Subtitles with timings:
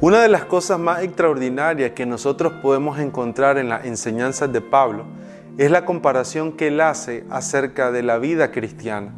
[0.00, 5.06] Una de las cosas más extraordinarias que nosotros podemos encontrar en las enseñanzas de Pablo
[5.56, 9.12] es la comparación que él hace acerca de la vida cristiana.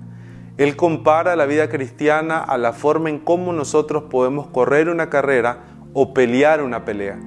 [0.56, 5.64] Él compara la vida cristiana a la forma en cómo nosotros podemos correr una carrera
[5.92, 7.18] o pelear una pelea.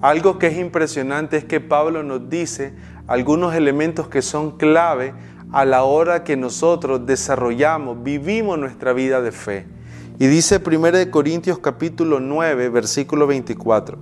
[0.00, 2.76] Algo que es impresionante es que Pablo nos dice
[3.08, 5.14] algunos elementos que son clave
[5.50, 9.66] a la hora que nosotros desarrollamos, vivimos nuestra vida de fe.
[10.16, 13.98] Y dice 1 Corintios capítulo 9, versículo 24,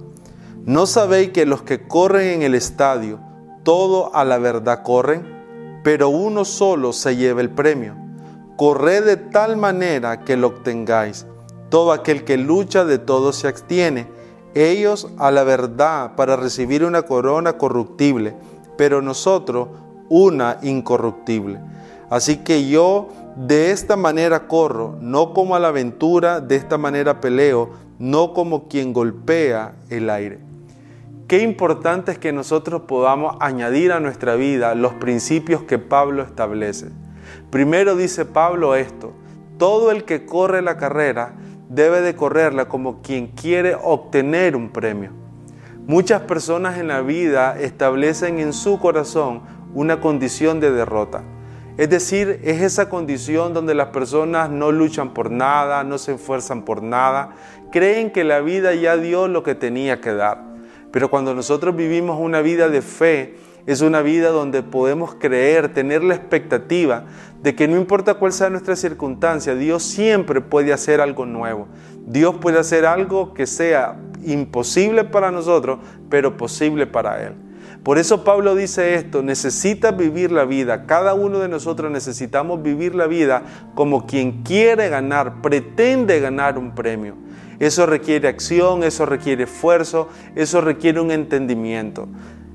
[0.67, 3.19] ¿no sabéis que los que corren en el estadio,
[3.63, 7.97] todo a la verdad corren, pero uno solo se lleva el premio?
[8.59, 11.25] Corred de tal manera que lo obtengáis.
[11.71, 14.07] Todo aquel que lucha de todo se abstiene.
[14.55, 18.37] Ellos a la verdad para recibir una corona corruptible,
[18.77, 19.69] pero nosotros
[20.11, 21.59] una incorruptible.
[22.11, 27.21] Así que yo de esta manera corro, no como a la aventura, de esta manera
[27.21, 30.39] peleo, no como quien golpea el aire.
[31.29, 36.89] Qué importante es que nosotros podamos añadir a nuestra vida los principios que Pablo establece.
[37.51, 39.13] Primero dice Pablo esto,
[39.57, 41.35] todo el que corre la carrera
[41.71, 45.11] debe de correrla como quien quiere obtener un premio.
[45.87, 49.41] Muchas personas en la vida establecen en su corazón
[49.75, 51.23] una condición de derrota.
[51.79, 56.65] Es decir, es esa condición donde las personas no luchan por nada, no se esfuerzan
[56.65, 57.31] por nada,
[57.71, 60.43] creen que la vida ya dio lo que tenía que dar.
[60.91, 66.05] Pero cuando nosotros vivimos una vida de fe, es una vida donde podemos creer, tener
[66.05, 67.05] la expectativa
[67.43, 71.69] de que no importa cuál sea nuestra circunstancia, Dios siempre puede hacer algo nuevo.
[72.07, 75.79] Dios puede hacer algo que sea imposible para nosotros,
[76.11, 77.35] pero posible para Él.
[77.83, 82.95] Por eso Pablo dice esto, necesitas vivir la vida, cada uno de nosotros necesitamos vivir
[82.95, 83.43] la vida
[83.75, 87.17] como quien quiere ganar, pretende ganar un premio.
[87.59, 92.09] Eso requiere acción, eso requiere esfuerzo, eso requiere un entendimiento.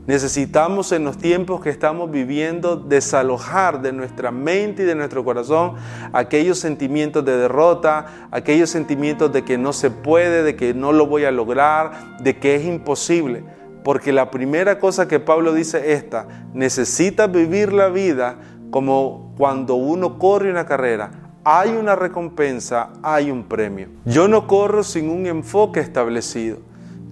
[0.07, 5.73] Necesitamos en los tiempos que estamos viviendo desalojar de nuestra mente y de nuestro corazón
[6.13, 11.07] aquellos sentimientos de derrota, aquellos sentimientos de que no se puede, de que no lo
[11.07, 13.43] voy a lograr, de que es imposible.
[13.83, 18.37] Porque la primera cosa que Pablo dice es esta, necesitas vivir la vida
[18.69, 21.11] como cuando uno corre una carrera.
[21.43, 23.87] Hay una recompensa, hay un premio.
[24.03, 26.57] Yo no corro sin un enfoque establecido.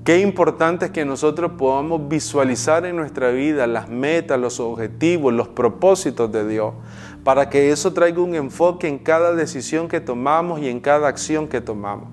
[0.06, 5.47] Qué importante es que nosotros podamos visualizar en nuestra vida las metas, los objetivos, los
[5.47, 6.74] propósitos de Dios,
[7.24, 11.47] para que eso traiga un enfoque en cada decisión que tomamos y en cada acción
[11.47, 12.09] que tomamos.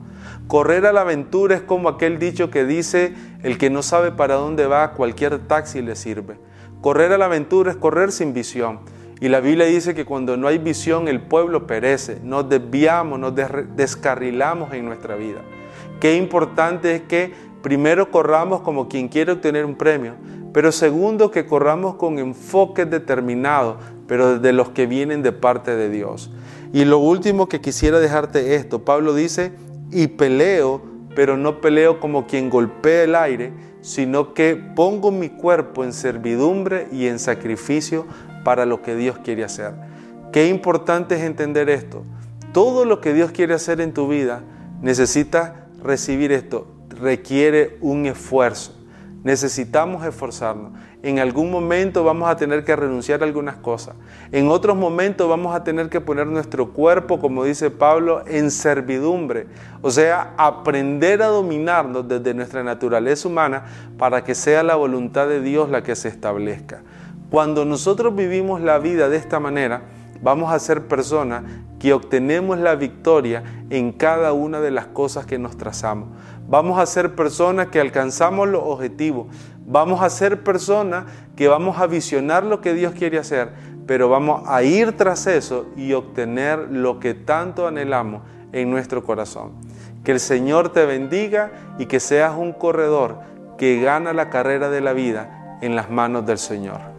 [0.49, 4.35] Correr a la aventura es como aquel dicho que dice, el que no sabe para
[4.35, 6.37] dónde va, cualquier taxi le sirve.
[6.81, 8.81] Correr a la aventura es correr sin visión.
[9.21, 13.33] Y la Biblia dice que cuando no hay visión el pueblo perece, nos desviamos, nos
[13.77, 15.43] descarrilamos en nuestra vida.
[16.01, 17.33] Qué importante es que
[17.63, 20.15] primero corramos como quien quiere obtener un premio,
[20.53, 23.77] pero segundo que corramos con enfoques determinados,
[24.09, 26.33] pero de los que vienen de parte de Dios.
[26.73, 29.53] Y lo último que quisiera dejarte esto, Pablo dice,
[29.93, 30.83] y peleo,
[31.15, 36.89] pero no peleo como quien golpea el aire, sino que pongo mi cuerpo en servidumbre
[36.91, 38.07] y en sacrificio
[38.45, 39.75] para lo que Dios quiere hacer.
[40.33, 42.05] Qué importante es entender esto.
[42.53, 44.43] Todo lo que Dios quiere hacer en tu vida
[44.81, 48.82] necesita recibir esto, requiere un esfuerzo.
[49.25, 50.73] Necesitamos esforzarnos.
[51.03, 53.95] En algún momento vamos a tener que renunciar a algunas cosas.
[54.33, 59.47] En otros momentos vamos a tener que poner nuestro cuerpo, como dice Pablo, en servidumbre.
[59.81, 63.65] O sea, aprender a dominarnos desde nuestra naturaleza humana
[63.97, 66.83] para que sea la voluntad de Dios la que se establezca.
[67.31, 69.83] Cuando nosotros vivimos la vida de esta manera,
[70.21, 71.45] vamos a ser personas
[71.83, 76.11] que obtenemos la victoria en cada una de las cosas que nos trazamos.
[76.49, 79.27] Vamos a ser personas que alcanzamos los objetivos.
[79.67, 83.49] Vamos a ser personas que vamos a visionar lo que Dios quiere hacer,
[83.85, 89.51] pero vamos a ir tras eso y obtener lo que tanto anhelamos en nuestro corazón.
[90.05, 91.51] Que el Señor te bendiga
[91.81, 93.19] y que seas un corredor
[93.59, 96.92] que gana la carrera de la vida en las manos del Señor.